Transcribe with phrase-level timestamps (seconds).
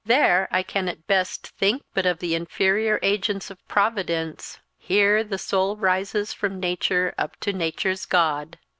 [0.03, 5.37] There I can, at best, think but of the inferior agents of Providence; here the
[5.37, 8.57] soul rises from nature up to nature's God."